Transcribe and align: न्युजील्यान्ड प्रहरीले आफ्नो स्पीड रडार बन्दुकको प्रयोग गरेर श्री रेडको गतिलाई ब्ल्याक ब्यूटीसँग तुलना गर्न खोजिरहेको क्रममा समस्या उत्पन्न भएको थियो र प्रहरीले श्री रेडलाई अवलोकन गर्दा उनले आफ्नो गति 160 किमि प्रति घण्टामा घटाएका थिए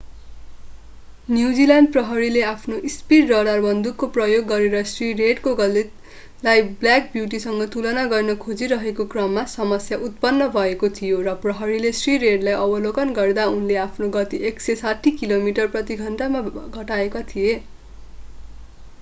न्युजील्यान्ड 1.31 1.89
प्रहरीले 1.95 2.39
आफ्नो 2.51 2.77
स्पीड 2.93 3.33
रडार 3.33 3.59
बन्दुकको 3.65 4.07
प्रयोग 4.15 4.47
गरेर 4.51 4.79
श्री 4.91 5.09
रेडको 5.19 5.53
गतिलाई 5.59 6.63
ब्ल्याक 6.79 7.11
ब्यूटीसँग 7.11 7.67
तुलना 7.75 8.05
गर्न 8.15 8.35
खोजिरहेको 8.45 9.05
क्रममा 9.13 9.43
समस्या 9.53 10.01
उत्पन्न 10.09 10.49
भएको 10.57 10.91
थियो 10.97 11.21
र 11.29 11.37
प्रहरीले 11.45 11.93
श्री 12.01 12.17
रेडलाई 12.25 12.59
अवलोकन 12.63 13.15
गर्दा 13.21 13.47
उनले 13.53 13.79
आफ्नो 13.85 14.11
गति 14.19 14.43
160 14.53 15.15
किमि 15.21 15.55
प्रति 15.61 16.01
घण्टामा 16.07 16.43
घटाएका 16.65 17.25
थिए 17.33 17.55